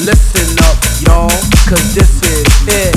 [0.00, 1.28] Listen up, y'all,
[1.68, 2.96] cause this is it.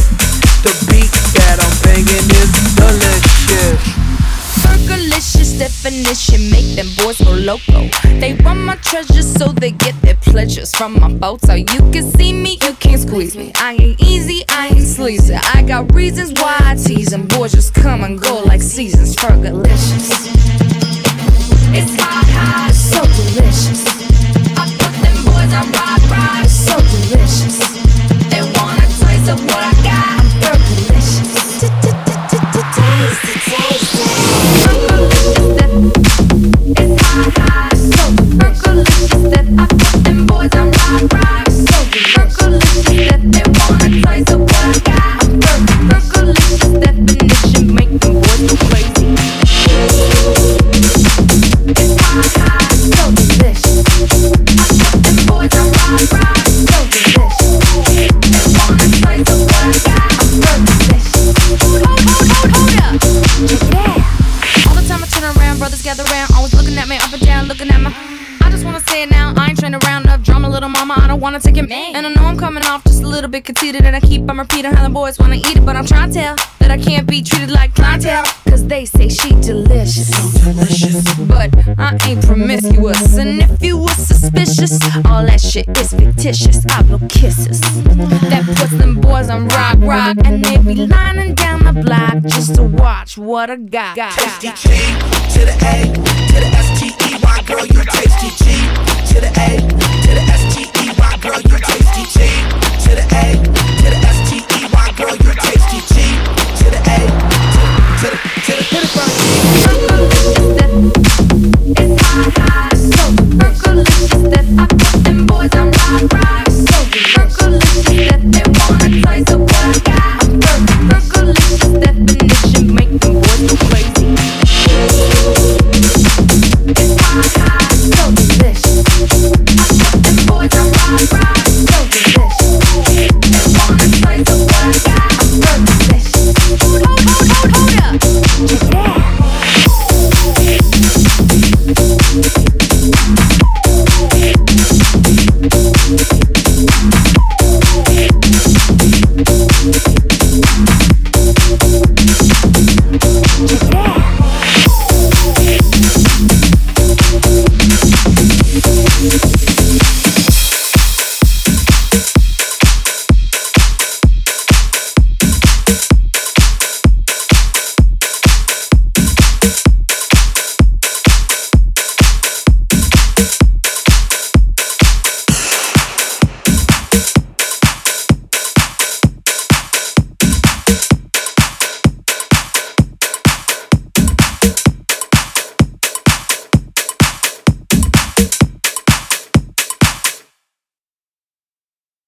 [0.63, 3.83] The beat that I'm banging is delicious.
[4.63, 7.89] Fergalicious definition make them boys go loco.
[8.21, 11.55] They want my treasures so they get their pleasures from my photo.
[11.55, 13.51] You can see me, you can't squeeze me.
[13.55, 15.35] I ain't easy, I ain't sleazy.
[15.35, 17.27] I got reasons why I tease them.
[17.27, 19.13] Boys just come and go like seasons.
[19.17, 20.29] Fergalicious.
[21.75, 22.32] It's hot,
[70.63, 71.01] little mama.
[71.03, 71.95] I don't wanna take it, man.
[71.95, 74.37] And I know I'm coming off just a little bit conceited, and I keep on
[74.37, 77.05] repeating how the boys wanna eat it, but I'm trying to tell that I can't
[77.07, 78.23] be treated like clientele.
[78.47, 80.09] Cause they say she delicious.
[80.09, 81.13] So delicious.
[81.19, 86.65] But I ain't promiscuous, and if you was suspicious, all that shit is fictitious.
[86.69, 87.59] I blow kisses.
[88.29, 92.55] That puts them boys on rock, rock, and they be lining down the block just
[92.55, 93.95] to watch what I got.
[93.95, 94.69] Tasty G
[95.33, 95.83] to the A
[96.31, 97.02] to the S T